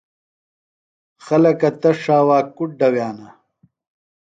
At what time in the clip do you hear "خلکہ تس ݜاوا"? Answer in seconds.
1.25-2.39